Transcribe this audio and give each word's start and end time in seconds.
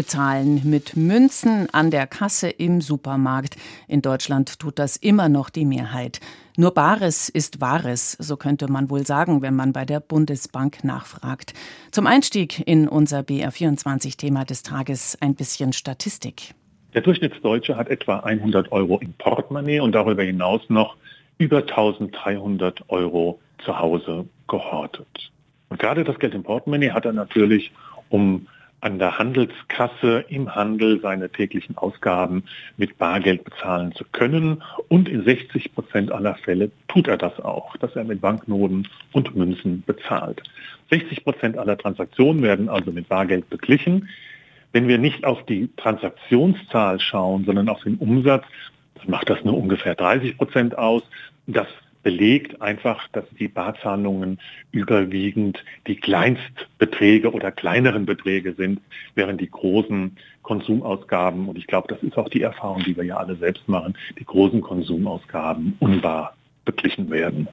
Bezahlen 0.00 0.62
mit 0.64 0.96
Münzen 0.96 1.68
an 1.74 1.90
der 1.90 2.06
Kasse 2.06 2.48
im 2.48 2.80
Supermarkt. 2.80 3.56
In 3.86 4.00
Deutschland 4.00 4.58
tut 4.58 4.78
das 4.78 4.96
immer 4.96 5.28
noch 5.28 5.50
die 5.50 5.66
Mehrheit. 5.66 6.20
Nur 6.56 6.72
Bares 6.72 7.28
ist 7.28 7.60
Wahres, 7.60 8.12
so 8.12 8.38
könnte 8.38 8.72
man 8.72 8.88
wohl 8.88 9.04
sagen, 9.04 9.42
wenn 9.42 9.54
man 9.54 9.74
bei 9.74 9.84
der 9.84 10.00
Bundesbank 10.00 10.84
nachfragt. 10.84 11.52
Zum 11.90 12.06
Einstieg 12.06 12.66
in 12.66 12.88
unser 12.88 13.18
BR24-Thema 13.18 14.46
des 14.46 14.62
Tages 14.62 15.18
ein 15.20 15.34
bisschen 15.34 15.74
Statistik. 15.74 16.54
Der 16.94 17.02
Durchschnittsdeutsche 17.02 17.76
hat 17.76 17.88
etwa 17.88 18.20
100 18.20 18.72
Euro 18.72 19.00
im 19.00 19.12
Portemonnaie 19.12 19.80
und 19.80 19.92
darüber 19.92 20.22
hinaus 20.22 20.62
noch 20.70 20.96
über 21.36 21.58
1300 21.58 22.88
Euro 22.88 23.38
zu 23.66 23.78
Hause 23.78 24.24
gehortet. 24.48 25.30
Und 25.68 25.78
gerade 25.78 26.04
das 26.04 26.18
Geld 26.18 26.32
im 26.32 26.42
Portemonnaie 26.42 26.92
hat 26.92 27.04
er 27.04 27.12
natürlich, 27.12 27.70
um 28.08 28.46
an 28.80 28.98
der 28.98 29.18
Handelskasse 29.18 30.24
im 30.28 30.54
Handel 30.54 31.00
seine 31.00 31.30
täglichen 31.30 31.76
Ausgaben 31.76 32.44
mit 32.76 32.98
Bargeld 32.98 33.44
bezahlen 33.44 33.92
zu 33.92 34.04
können. 34.12 34.62
Und 34.88 35.08
in 35.08 35.24
60 35.24 35.74
Prozent 35.74 36.12
aller 36.12 36.34
Fälle 36.36 36.70
tut 36.88 37.08
er 37.08 37.18
das 37.18 37.38
auch, 37.40 37.76
dass 37.76 37.94
er 37.96 38.04
mit 38.04 38.20
Banknoten 38.20 38.88
und 39.12 39.36
Münzen 39.36 39.82
bezahlt. 39.86 40.42
60 40.90 41.24
Prozent 41.24 41.58
aller 41.58 41.76
Transaktionen 41.76 42.42
werden 42.42 42.68
also 42.68 42.90
mit 42.90 43.08
Bargeld 43.08 43.48
beglichen. 43.50 44.08
Wenn 44.72 44.88
wir 44.88 44.98
nicht 44.98 45.24
auf 45.24 45.44
die 45.46 45.68
Transaktionszahl 45.76 47.00
schauen, 47.00 47.44
sondern 47.44 47.68
auf 47.68 47.82
den 47.82 47.96
Umsatz, 47.96 48.44
dann 48.94 49.10
macht 49.10 49.28
das 49.28 49.44
nur 49.44 49.56
ungefähr 49.56 49.94
30 49.94 50.36
Prozent 50.36 50.78
aus. 50.78 51.02
Das 51.46 51.66
belegt 52.02 52.60
einfach, 52.62 53.08
dass 53.08 53.24
die 53.38 53.48
Barzahlungen 53.48 54.38
überwiegend 54.72 55.62
die 55.86 55.96
Kleinstbeträge 55.96 57.32
oder 57.32 57.50
kleineren 57.52 58.06
Beträge 58.06 58.54
sind, 58.54 58.80
während 59.14 59.40
die 59.40 59.50
großen 59.50 60.16
Konsumausgaben, 60.42 61.48
und 61.48 61.58
ich 61.58 61.66
glaube, 61.66 61.88
das 61.88 62.02
ist 62.02 62.16
auch 62.16 62.28
die 62.28 62.42
Erfahrung, 62.42 62.82
die 62.84 62.96
wir 62.96 63.04
ja 63.04 63.16
alle 63.18 63.36
selbst 63.36 63.68
machen, 63.68 63.94
die 64.18 64.24
großen 64.24 64.60
Konsumausgaben 64.60 65.76
unbar 65.80 66.34
beglichen 66.64 67.10
werden 67.10 67.48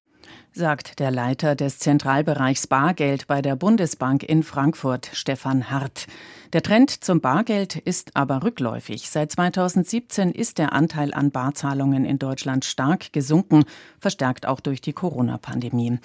sagt 0.58 1.00
der 1.00 1.12
Leiter 1.12 1.56
des 1.56 1.78
Zentralbereichs 1.78 2.66
Bargeld 2.66 3.28
bei 3.28 3.44
der 3.44 3.56
Bundesbank 3.56 4.24
in 4.24 4.42
Frankfurt, 4.42 5.10
Stefan 5.14 5.70
Hart. 5.70 6.08
Der 6.54 6.64
Trend 6.64 7.04
zum 7.04 7.20
Bargeld 7.20 7.76
ist 7.76 8.16
aber 8.16 8.44
rückläufig. 8.44 9.10
Seit 9.10 9.32
2017 9.34 10.32
ist 10.32 10.58
der 10.58 10.72
Anteil 10.72 11.14
an 11.14 11.32
Barzahlungen 11.32 12.06
in 12.06 12.20
Deutschland 12.20 12.64
stark 12.64 13.12
gesunken, 13.12 13.66
verstärkt 14.00 14.46
auch 14.46 14.62
durch 14.62 14.80
die 14.80 14.94
Corona-Pandemie. 14.94 16.00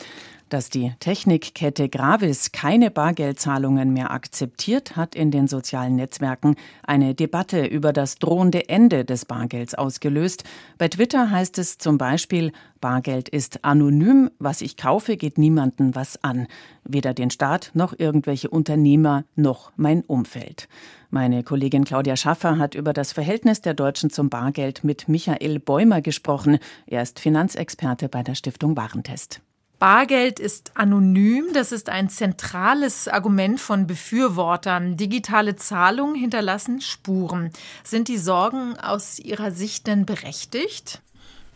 Dass 0.52 0.68
die 0.68 0.92
Technikkette 1.00 1.88
Gravis 1.88 2.52
keine 2.52 2.90
Bargeldzahlungen 2.90 3.94
mehr 3.94 4.10
akzeptiert, 4.10 4.96
hat 4.96 5.14
in 5.14 5.30
den 5.30 5.48
sozialen 5.48 5.96
Netzwerken 5.96 6.56
eine 6.82 7.14
Debatte 7.14 7.64
über 7.64 7.94
das 7.94 8.16
drohende 8.16 8.68
Ende 8.68 9.06
des 9.06 9.24
Bargelds 9.24 9.72
ausgelöst. 9.74 10.44
Bei 10.76 10.88
Twitter 10.88 11.30
heißt 11.30 11.56
es 11.56 11.78
zum 11.78 11.96
Beispiel, 11.96 12.52
Bargeld 12.82 13.30
ist 13.30 13.64
anonym, 13.64 14.30
was 14.38 14.60
ich 14.60 14.76
kaufe, 14.76 15.16
geht 15.16 15.38
niemanden 15.38 15.94
was 15.94 16.22
an. 16.22 16.46
Weder 16.84 17.14
den 17.14 17.30
Staat 17.30 17.70
noch 17.72 17.98
irgendwelche 17.98 18.50
Unternehmer 18.50 19.24
noch 19.34 19.72
mein 19.76 20.02
Umfeld. 20.02 20.68
Meine 21.08 21.44
Kollegin 21.44 21.84
Claudia 21.84 22.16
Schaffer 22.16 22.58
hat 22.58 22.74
über 22.74 22.92
das 22.92 23.12
Verhältnis 23.12 23.62
der 23.62 23.72
Deutschen 23.72 24.10
zum 24.10 24.28
Bargeld 24.28 24.84
mit 24.84 25.08
Michael 25.08 25.60
Bäumer 25.60 26.02
gesprochen. 26.02 26.58
Er 26.86 27.00
ist 27.00 27.20
Finanzexperte 27.20 28.10
bei 28.10 28.22
der 28.22 28.34
Stiftung 28.34 28.76
Warentest. 28.76 29.40
Bargeld 29.82 30.38
ist 30.38 30.70
anonym. 30.74 31.46
Das 31.54 31.72
ist 31.72 31.88
ein 31.88 32.08
zentrales 32.08 33.08
Argument 33.08 33.58
von 33.58 33.88
Befürwortern. 33.88 34.96
Digitale 34.96 35.56
Zahlungen 35.56 36.14
hinterlassen 36.14 36.80
Spuren. 36.80 37.50
Sind 37.82 38.06
die 38.06 38.16
Sorgen 38.16 38.76
aus 38.78 39.18
Ihrer 39.18 39.50
Sicht 39.50 39.88
denn 39.88 40.06
berechtigt? 40.06 41.02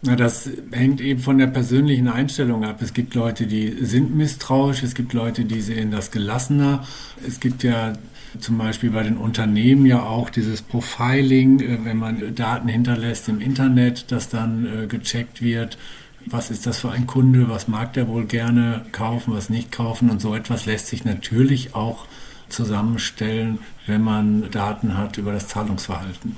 Na, 0.03 0.16
das 0.16 0.50
hängt 0.72 1.00
eben 1.00 1.20
von 1.20 1.38
der 1.38 1.47
persönlichen 1.47 2.09
Einstellung 2.09 2.65
ab. 2.65 2.82
Es 2.82 2.94
gibt 2.94 3.15
Leute, 3.15 3.47
die 3.47 3.84
sind 3.84 4.16
misstrauisch, 4.16 4.82
es 4.82 4.97
gibt 4.97 5.12
Leute, 5.12 5.44
die 5.44 5.60
sehen 5.60 5.92
das 5.92 6.10
gelassener. 6.10 6.84
Es 7.25 7.38
gibt 7.38 7.62
ja 7.62 7.92
zum 8.41 8.59
Beispiel 8.59 8.91
bei 8.91 9.04
den 9.04 9.19
Unternehmen 9.19 9.86
ja 9.86 10.03
auch 10.03 10.31
dieses 10.31 10.62
Profiling, 10.62 11.60
äh, 11.60 11.84
wenn 11.84 11.97
man 11.97 12.34
Daten 12.34 12.66
hinterlässt 12.66 13.28
im 13.28 13.41
Internet, 13.41 14.10
dass 14.10 14.28
dann 14.28 14.66
äh, 14.66 14.86
gecheckt 14.88 15.42
wird, 15.42 15.78
was 16.26 16.50
ist 16.50 16.66
das 16.66 16.81
für 16.81 16.91
ein 16.91 17.06
Kunde, 17.06 17.48
was 17.48 17.69
mag 17.69 17.92
der 17.92 18.09
wohl 18.09 18.25
gerne 18.25 18.84
kaufen, 18.92 19.34
was 19.34 19.48
nicht 19.48 19.72
kaufen 19.72 20.10
und 20.10 20.20
so 20.20 20.34
etwas 20.34 20.66
lässt 20.66 20.88
sich 20.88 21.04
natürlich 21.04 21.75
auch 21.75 22.06
zusammenstellen, 22.48 23.59
wenn 23.87 24.03
man 24.03 24.50
Daten 24.50 24.97
hat 24.97 25.19
über 25.19 25.32
das 25.32 25.48
Zahlungsverhalten. 25.48 26.36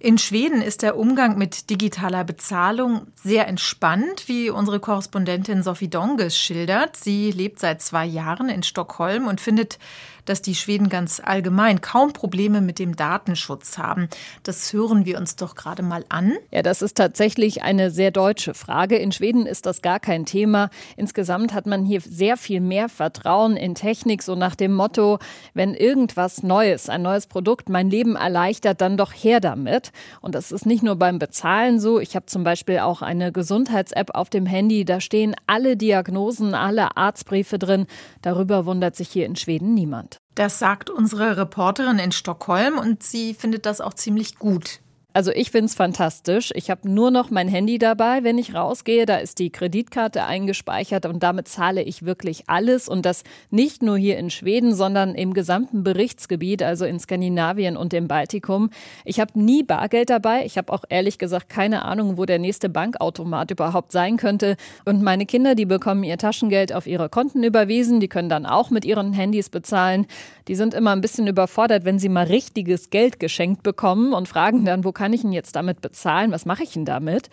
In 0.00 0.16
Schweden 0.16 0.62
ist 0.62 0.82
der 0.82 0.96
Umgang 0.96 1.38
mit 1.38 1.70
digitaler 1.70 2.22
Bezahlung 2.22 3.08
sehr 3.16 3.48
entspannt, 3.48 4.28
wie 4.28 4.48
unsere 4.48 4.78
Korrespondentin 4.78 5.64
Sophie 5.64 5.88
Donges 5.88 6.38
schildert. 6.38 6.96
Sie 6.96 7.32
lebt 7.32 7.58
seit 7.58 7.82
zwei 7.82 8.06
Jahren 8.06 8.48
in 8.48 8.62
Stockholm 8.62 9.26
und 9.26 9.40
findet 9.40 9.80
dass 10.28 10.42
die 10.42 10.54
Schweden 10.54 10.88
ganz 10.88 11.20
allgemein 11.24 11.80
kaum 11.80 12.12
Probleme 12.12 12.60
mit 12.60 12.78
dem 12.78 12.96
Datenschutz 12.96 13.78
haben. 13.78 14.08
Das 14.42 14.72
hören 14.72 15.06
wir 15.06 15.18
uns 15.18 15.36
doch 15.36 15.54
gerade 15.54 15.82
mal 15.82 16.04
an. 16.08 16.34
Ja, 16.50 16.62
das 16.62 16.82
ist 16.82 16.96
tatsächlich 16.96 17.62
eine 17.62 17.90
sehr 17.90 18.10
deutsche 18.10 18.54
Frage. 18.54 18.96
In 18.96 19.12
Schweden 19.12 19.46
ist 19.46 19.66
das 19.66 19.82
gar 19.82 20.00
kein 20.00 20.26
Thema. 20.26 20.70
Insgesamt 20.96 21.54
hat 21.54 21.66
man 21.66 21.84
hier 21.84 22.00
sehr 22.00 22.36
viel 22.36 22.60
mehr 22.60 22.88
Vertrauen 22.88 23.56
in 23.56 23.74
Technik, 23.74 24.22
so 24.22 24.34
nach 24.34 24.54
dem 24.54 24.74
Motto, 24.74 25.18
wenn 25.54 25.74
irgendwas 25.74 26.42
Neues, 26.42 26.88
ein 26.88 27.02
neues 27.02 27.26
Produkt 27.26 27.68
mein 27.68 27.90
Leben 27.90 28.16
erleichtert, 28.16 28.80
dann 28.80 28.96
doch 28.96 29.12
her 29.12 29.40
damit. 29.40 29.92
Und 30.20 30.34
das 30.34 30.52
ist 30.52 30.66
nicht 30.66 30.82
nur 30.82 30.96
beim 30.96 31.18
Bezahlen 31.18 31.80
so. 31.80 32.00
Ich 32.00 32.14
habe 32.14 32.26
zum 32.26 32.44
Beispiel 32.44 32.80
auch 32.80 33.02
eine 33.02 33.32
Gesundheits-App 33.32 34.14
auf 34.14 34.30
dem 34.30 34.46
Handy. 34.46 34.84
Da 34.84 35.00
stehen 35.00 35.34
alle 35.46 35.76
Diagnosen, 35.76 36.54
alle 36.54 36.96
Arztbriefe 36.96 37.58
drin. 37.58 37.86
Darüber 38.22 38.66
wundert 38.66 38.96
sich 38.96 39.08
hier 39.08 39.26
in 39.26 39.36
Schweden 39.36 39.74
niemand. 39.74 40.17
Das 40.34 40.58
sagt 40.58 40.88
unsere 40.88 41.36
Reporterin 41.36 41.98
in 41.98 42.12
Stockholm 42.12 42.78
und 42.78 43.02
sie 43.02 43.34
findet 43.34 43.66
das 43.66 43.80
auch 43.80 43.94
ziemlich 43.94 44.38
gut. 44.38 44.80
Also 45.18 45.32
ich 45.32 45.50
finde 45.50 45.64
es 45.64 45.74
fantastisch. 45.74 46.52
Ich 46.54 46.70
habe 46.70 46.88
nur 46.88 47.10
noch 47.10 47.28
mein 47.28 47.48
Handy 47.48 47.78
dabei, 47.78 48.22
wenn 48.22 48.38
ich 48.38 48.54
rausgehe. 48.54 49.04
Da 49.04 49.16
ist 49.16 49.40
die 49.40 49.50
Kreditkarte 49.50 50.22
eingespeichert 50.22 51.06
und 51.06 51.24
damit 51.24 51.48
zahle 51.48 51.82
ich 51.82 52.04
wirklich 52.04 52.44
alles. 52.46 52.88
Und 52.88 53.04
das 53.04 53.24
nicht 53.50 53.82
nur 53.82 53.98
hier 53.98 54.16
in 54.16 54.30
Schweden, 54.30 54.76
sondern 54.76 55.16
im 55.16 55.34
gesamten 55.34 55.82
Berichtsgebiet, 55.82 56.62
also 56.62 56.84
in 56.84 57.00
Skandinavien 57.00 57.76
und 57.76 57.94
im 57.94 58.06
Baltikum. 58.06 58.70
Ich 59.04 59.18
habe 59.18 59.32
nie 59.40 59.64
Bargeld 59.64 60.08
dabei. 60.08 60.44
Ich 60.44 60.56
habe 60.56 60.72
auch 60.72 60.84
ehrlich 60.88 61.18
gesagt 61.18 61.48
keine 61.48 61.84
Ahnung, 61.84 62.16
wo 62.16 62.24
der 62.24 62.38
nächste 62.38 62.68
Bankautomat 62.68 63.50
überhaupt 63.50 63.90
sein 63.90 64.18
könnte. 64.18 64.54
Und 64.84 65.02
meine 65.02 65.26
Kinder, 65.26 65.56
die 65.56 65.66
bekommen 65.66 66.04
ihr 66.04 66.18
Taschengeld 66.18 66.72
auf 66.72 66.86
ihre 66.86 67.08
Konten 67.08 67.42
überwiesen. 67.42 67.98
Die 67.98 68.06
können 68.06 68.28
dann 68.28 68.46
auch 68.46 68.70
mit 68.70 68.84
ihren 68.84 69.12
Handys 69.12 69.48
bezahlen. 69.48 70.06
Die 70.46 70.54
sind 70.54 70.74
immer 70.74 70.92
ein 70.92 71.00
bisschen 71.00 71.26
überfordert, 71.26 71.84
wenn 71.84 71.98
sie 71.98 72.08
mal 72.08 72.26
richtiges 72.26 72.90
Geld 72.90 73.18
geschenkt 73.18 73.64
bekommen 73.64 74.12
und 74.12 74.28
fragen 74.28 74.64
dann, 74.64 74.84
wo 74.84 74.92
kann 74.92 75.07
kann 75.08 75.14
ich 75.14 75.24
ihn 75.24 75.32
jetzt 75.32 75.56
damit 75.56 75.80
bezahlen? 75.80 76.32
Was 76.32 76.44
mache 76.44 76.64
ich 76.64 76.74
denn 76.74 76.84
damit? 76.84 77.30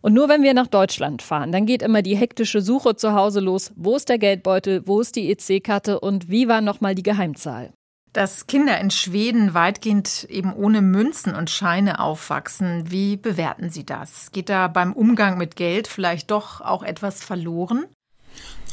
Und 0.00 0.14
nur 0.14 0.30
wenn 0.30 0.42
wir 0.42 0.54
nach 0.54 0.66
Deutschland 0.66 1.20
fahren, 1.20 1.52
dann 1.52 1.66
geht 1.66 1.82
immer 1.82 2.00
die 2.00 2.16
hektische 2.16 2.62
Suche 2.62 2.96
zu 2.96 3.12
Hause 3.12 3.40
los. 3.40 3.70
Wo 3.76 3.96
ist 3.96 4.08
der 4.08 4.16
Geldbeutel? 4.16 4.80
Wo 4.86 5.02
ist 5.02 5.14
die 5.14 5.30
EC-Karte? 5.30 6.00
Und 6.00 6.30
wie 6.30 6.48
war 6.48 6.62
nochmal 6.62 6.94
die 6.94 7.02
Geheimzahl? 7.02 7.74
Dass 8.14 8.46
Kinder 8.46 8.80
in 8.80 8.90
Schweden 8.90 9.52
weitgehend 9.52 10.26
eben 10.30 10.54
ohne 10.54 10.80
Münzen 10.80 11.34
und 11.34 11.50
Scheine 11.50 12.00
aufwachsen, 12.00 12.90
wie 12.90 13.18
bewerten 13.18 13.68
Sie 13.68 13.84
das? 13.84 14.32
Geht 14.32 14.48
da 14.48 14.66
beim 14.68 14.94
Umgang 14.94 15.36
mit 15.36 15.54
Geld 15.54 15.86
vielleicht 15.86 16.30
doch 16.30 16.62
auch 16.62 16.82
etwas 16.82 17.22
verloren? 17.22 17.84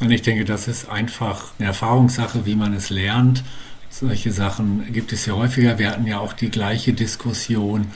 Und 0.00 0.10
ich 0.10 0.22
denke, 0.22 0.46
das 0.46 0.66
ist 0.66 0.88
einfach 0.88 1.52
eine 1.58 1.68
Erfahrungssache, 1.68 2.46
wie 2.46 2.56
man 2.56 2.72
es 2.72 2.88
lernt. 2.88 3.44
Solche 3.90 4.32
Sachen 4.32 4.92
gibt 4.94 5.12
es 5.12 5.26
ja 5.26 5.34
häufiger. 5.34 5.78
Wir 5.78 5.90
hatten 5.90 6.06
ja 6.06 6.20
auch 6.20 6.32
die 6.32 6.50
gleiche 6.50 6.94
Diskussion 6.94 7.88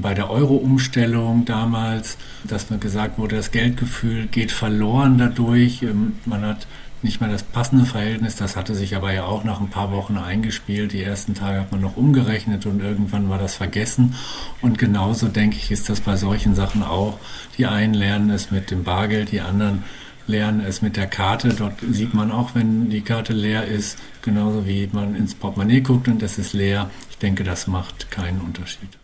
bei 0.00 0.14
der 0.14 0.30
Euro-Umstellung 0.30 1.44
damals, 1.44 2.16
dass 2.44 2.70
man 2.70 2.80
gesagt 2.80 3.18
wurde, 3.18 3.36
das 3.36 3.50
Geldgefühl 3.50 4.26
geht 4.26 4.52
verloren 4.52 5.18
dadurch. 5.18 5.82
Ähm, 5.82 6.14
man 6.24 6.42
hat 6.42 6.66
nicht 7.02 7.20
mehr 7.20 7.30
das 7.30 7.42
passende 7.42 7.84
Verhältnis. 7.84 8.36
Das 8.36 8.56
hatte 8.56 8.74
sich 8.74 8.96
aber 8.96 9.12
ja 9.12 9.24
auch 9.24 9.44
nach 9.44 9.60
ein 9.60 9.70
paar 9.70 9.92
Wochen 9.92 10.16
eingespielt. 10.16 10.92
Die 10.92 11.02
ersten 11.02 11.34
Tage 11.34 11.60
hat 11.60 11.72
man 11.72 11.80
noch 11.80 11.96
umgerechnet 11.96 12.66
und 12.66 12.80
irgendwann 12.80 13.28
war 13.28 13.38
das 13.38 13.54
vergessen. 13.54 14.14
Und 14.62 14.78
genauso 14.78 15.28
denke 15.28 15.56
ich, 15.56 15.70
ist 15.70 15.88
das 15.88 16.00
bei 16.00 16.16
solchen 16.16 16.54
Sachen 16.54 16.82
auch. 16.82 17.18
Die 17.56 17.66
einen 17.66 17.94
lernen 17.94 18.30
es 18.30 18.50
mit 18.50 18.70
dem 18.70 18.84
Bargeld, 18.84 19.32
die 19.32 19.40
anderen 19.40 19.84
lernen 20.26 20.60
es 20.60 20.82
mit 20.82 20.96
der 20.96 21.06
Karte. 21.06 21.54
Dort 21.54 21.80
sieht 21.90 22.14
man 22.14 22.32
auch, 22.32 22.54
wenn 22.54 22.90
die 22.90 23.00
Karte 23.00 23.32
leer 23.32 23.64
ist, 23.64 23.98
genauso 24.22 24.66
wie 24.66 24.88
man 24.92 25.14
ins 25.14 25.34
Portemonnaie 25.34 25.80
guckt 25.80 26.08
und 26.08 26.22
es 26.22 26.38
ist 26.38 26.52
leer. 26.52 26.90
Ich 27.10 27.18
denke, 27.18 27.44
das 27.44 27.66
macht 27.66 28.10
keinen 28.10 28.40
Unterschied. 28.40 28.98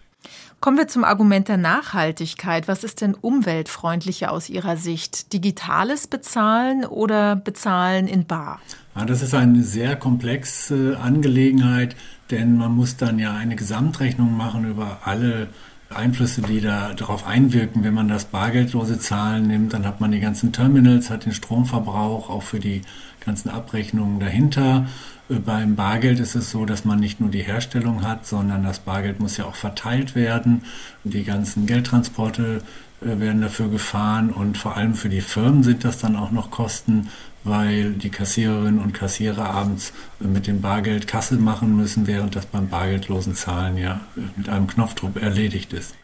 Kommen 0.64 0.78
wir 0.78 0.88
zum 0.88 1.04
Argument 1.04 1.48
der 1.48 1.58
Nachhaltigkeit. 1.58 2.68
Was 2.68 2.84
ist 2.84 3.02
denn 3.02 3.12
umweltfreundlicher 3.12 4.32
aus 4.32 4.48
Ihrer 4.48 4.78
Sicht? 4.78 5.34
Digitales 5.34 6.06
Bezahlen 6.06 6.86
oder 6.86 7.36
Bezahlen 7.36 8.08
in 8.08 8.24
Bar? 8.24 8.62
Ja, 8.96 9.04
das 9.04 9.20
ist 9.20 9.34
eine 9.34 9.62
sehr 9.62 9.94
komplexe 9.94 10.98
Angelegenheit, 10.98 11.96
denn 12.30 12.56
man 12.56 12.72
muss 12.72 12.96
dann 12.96 13.18
ja 13.18 13.34
eine 13.34 13.56
Gesamtrechnung 13.56 14.34
machen 14.34 14.64
über 14.64 15.00
alle 15.04 15.48
Einflüsse, 15.90 16.42
die 16.42 16.60
da 16.60 16.94
darauf 16.94 17.26
einwirken. 17.26 17.84
Wenn 17.84 17.94
man 17.94 18.08
das 18.08 18.26
bargeldlose 18.26 18.98
Zahlen 18.98 19.46
nimmt, 19.46 19.72
dann 19.72 19.86
hat 19.86 20.00
man 20.00 20.12
die 20.12 20.20
ganzen 20.20 20.52
Terminals, 20.52 21.10
hat 21.10 21.26
den 21.26 21.32
Stromverbrauch 21.32 22.30
auch 22.30 22.42
für 22.42 22.58
die 22.58 22.82
ganzen 23.24 23.48
Abrechnungen 23.48 24.20
dahinter. 24.20 24.86
Äh, 25.28 25.34
beim 25.34 25.76
Bargeld 25.76 26.20
ist 26.20 26.34
es 26.34 26.50
so, 26.50 26.64
dass 26.64 26.84
man 26.84 27.00
nicht 27.00 27.20
nur 27.20 27.30
die 27.30 27.42
Herstellung 27.42 28.02
hat, 28.02 28.26
sondern 28.26 28.62
das 28.62 28.80
Bargeld 28.80 29.20
muss 29.20 29.36
ja 29.36 29.44
auch 29.44 29.54
verteilt 29.54 30.14
werden. 30.14 30.62
Die 31.04 31.24
ganzen 31.24 31.66
Geldtransporte 31.66 32.62
werden 33.04 33.42
dafür 33.42 33.68
gefahren 33.68 34.30
und 34.30 34.56
vor 34.56 34.76
allem 34.76 34.94
für 34.94 35.08
die 35.08 35.20
Firmen 35.20 35.62
sind 35.62 35.84
das 35.84 35.98
dann 35.98 36.16
auch 36.16 36.30
noch 36.30 36.50
Kosten, 36.50 37.08
weil 37.44 37.92
die 37.92 38.10
Kassiererinnen 38.10 38.80
und 38.80 38.94
Kassierer 38.94 39.50
abends 39.50 39.92
mit 40.18 40.46
dem 40.46 40.60
Bargeld 40.60 41.06
Kasse 41.06 41.36
machen 41.36 41.76
müssen, 41.76 42.06
während 42.06 42.34
das 42.36 42.46
beim 42.46 42.68
bargeldlosen 42.68 43.34
Zahlen 43.34 43.76
ja 43.76 44.00
mit 44.36 44.48
einem 44.48 44.66
Knopfdruck 44.66 45.20
erledigt 45.20 45.72
ist. 45.72 45.94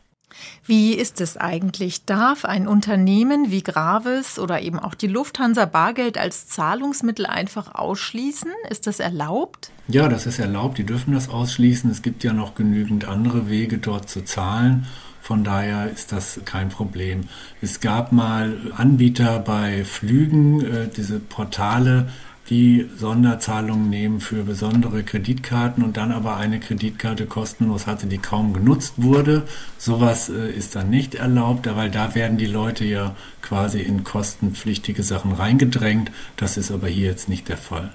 Wie 0.65 0.95
ist 0.95 1.21
es 1.21 1.37
eigentlich? 1.37 2.05
Darf 2.05 2.45
ein 2.45 2.69
Unternehmen 2.69 3.51
wie 3.51 3.63
Gravis 3.63 4.39
oder 4.39 4.63
eben 4.63 4.79
auch 4.79 4.95
die 4.95 5.09
Lufthansa 5.09 5.65
Bargeld 5.65 6.19
als 6.19 6.47
Zahlungsmittel 6.49 7.27
einfach 7.27 7.75
ausschließen? 7.75 8.51
Ist 8.69 8.87
das 8.87 9.01
erlaubt? 9.01 9.71
Ja, 9.89 10.09
das 10.09 10.27
ist 10.27 10.39
erlaubt. 10.39 10.79
Die 10.79 10.87
dürfen 10.87 11.15
das 11.15 11.29
ausschließen. 11.29 11.91
Es 11.91 12.03
gibt 12.03 12.23
ja 12.23 12.33
noch 12.33 12.55
genügend 12.55 13.07
andere 13.07 13.49
Wege, 13.49 13.79
dort 13.79 14.09
zu 14.09 14.25
zahlen. 14.25 14.87
Von 15.21 15.45
daher 15.45 15.91
ist 15.91 16.13
das 16.13 16.41
kein 16.45 16.71
Problem. 16.71 17.29
Es 17.61 17.81
gab 17.81 18.13
mal 18.13 18.57
Anbieter 18.77 19.39
bei 19.39 19.85
Flügen, 19.85 20.65
äh, 20.65 20.89
diese 20.89 21.21
Portale, 21.21 22.09
die 22.51 22.89
Sonderzahlungen 22.97 23.89
nehmen 23.89 24.21
für 24.21 24.43
besondere 24.43 25.05
Kreditkarten 25.05 25.85
und 25.85 25.97
dann 25.97 26.11
aber 26.11 26.37
eine 26.37 26.59
Kreditkarte 26.59 27.27
kostenlos 27.27 27.87
hatte, 27.87 28.09
die 28.09 28.19
kaum 28.19 28.53
genutzt 28.53 28.95
wurde. 28.97 29.47
Sowas 29.79 30.29
äh, 30.29 30.51
ist 30.51 30.75
dann 30.75 30.91
nicht 30.91 31.15
erlaubt, 31.15 31.69
weil 31.77 31.91
da 31.91 32.15
werden 32.17 32.39
die 32.39 32.47
Leute 32.47 32.85
ja 32.85 33.15
quasi 33.41 33.81
in 33.81 34.03
kostenpflichtige 34.03 35.05
Sachen 35.05 35.33
reingedrängt. 35.33 36.11
Das 36.37 36.57
ist 36.57 36.73
aber 36.73 36.89
hier 36.89 37.07
jetzt 37.07 37.29
nicht 37.29 37.49
der 37.49 37.57
Fall. 37.57 37.93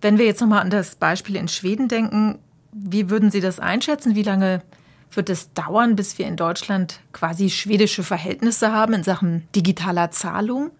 Wenn 0.00 0.18
wir 0.18 0.26
jetzt 0.26 0.40
nochmal 0.40 0.62
an 0.62 0.70
das 0.70 0.96
Beispiel 0.96 1.36
in 1.36 1.48
Schweden 1.48 1.86
denken, 1.86 2.38
wie 2.72 3.10
würden 3.10 3.30
Sie 3.30 3.40
das 3.40 3.60
einschätzen? 3.60 4.14
Wie 4.14 4.22
lange 4.22 4.62
wird 5.12 5.30
es 5.30 5.52
dauern, 5.52 5.96
bis 5.96 6.18
wir 6.18 6.26
in 6.26 6.36
Deutschland 6.36 7.00
quasi 7.12 7.50
schwedische 7.50 8.02
Verhältnisse 8.02 8.72
haben 8.72 8.94
in 8.94 9.02
Sachen 9.02 9.44
digitaler 9.54 10.10
Zahlung? 10.10 10.70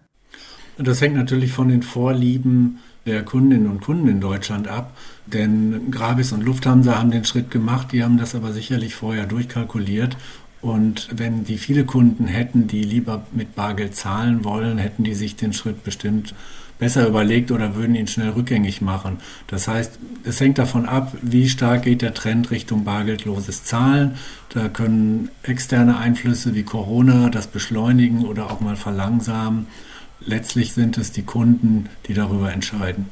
Das 0.77 1.01
hängt 1.01 1.15
natürlich 1.15 1.51
von 1.51 1.69
den 1.69 1.83
Vorlieben 1.83 2.79
der 3.05 3.23
Kundinnen 3.23 3.67
und 3.67 3.81
Kunden 3.81 4.07
in 4.07 4.21
Deutschland 4.21 4.67
ab. 4.67 4.95
Denn 5.25 5.91
Gravis 5.91 6.31
und 6.31 6.43
Lufthansa 6.43 6.97
haben 6.97 7.11
den 7.11 7.25
Schritt 7.25 7.51
gemacht, 7.51 7.91
die 7.91 8.03
haben 8.03 8.17
das 8.17 8.35
aber 8.35 8.53
sicherlich 8.53 8.95
vorher 8.95 9.25
durchkalkuliert. 9.25 10.15
Und 10.61 11.07
wenn 11.11 11.43
die 11.43 11.57
viele 11.57 11.85
Kunden 11.85 12.27
hätten, 12.27 12.67
die 12.67 12.83
lieber 12.83 13.25
mit 13.31 13.55
Bargeld 13.55 13.95
zahlen 13.95 14.43
wollen, 14.43 14.77
hätten 14.77 15.03
die 15.03 15.15
sich 15.15 15.35
den 15.35 15.53
Schritt 15.53 15.83
bestimmt 15.83 16.33
besser 16.79 17.07
überlegt 17.07 17.51
oder 17.51 17.75
würden 17.75 17.93
ihn 17.93 18.07
schnell 18.07 18.29
rückgängig 18.29 18.81
machen. 18.81 19.19
Das 19.47 19.67
heißt, 19.67 19.99
es 20.23 20.39
hängt 20.39 20.57
davon 20.57 20.85
ab, 20.85 21.15
wie 21.21 21.47
stark 21.49 21.83
geht 21.83 22.01
der 22.01 22.13
Trend 22.13 22.49
Richtung 22.49 22.85
bargeldloses 22.85 23.65
Zahlen. 23.65 24.15
Da 24.49 24.69
können 24.69 25.29
externe 25.43 25.97
Einflüsse 25.97 26.55
wie 26.55 26.63
Corona 26.63 27.29
das 27.29 27.47
beschleunigen 27.47 28.25
oder 28.25 28.49
auch 28.49 28.61
mal 28.61 28.77
verlangsamen. 28.77 29.67
Letztlich 30.21 30.73
sind 30.73 30.97
es 30.97 31.11
die 31.11 31.23
Kunden, 31.23 31.89
die 32.07 32.13
darüber 32.13 32.51
entscheiden. 32.51 33.09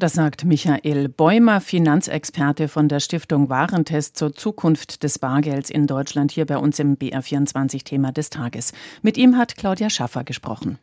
Das 0.00 0.12
sagt 0.12 0.44
Michael 0.44 1.08
Bäumer, 1.08 1.60
Finanzexperte 1.60 2.68
von 2.68 2.88
der 2.88 3.00
Stiftung 3.00 3.48
Warentest 3.48 4.16
zur 4.16 4.32
Zukunft 4.32 5.02
des 5.02 5.18
Bargelds 5.18 5.70
in 5.70 5.88
Deutschland 5.88 6.30
hier 6.30 6.46
bei 6.46 6.56
uns 6.56 6.78
im 6.78 6.96
BR24 6.96 7.82
Thema 7.82 8.12
des 8.12 8.30
Tages. 8.30 8.72
Mit 9.02 9.16
ihm 9.16 9.36
hat 9.36 9.56
Claudia 9.56 9.90
Schaffer 9.90 10.22
gesprochen. 10.22 10.78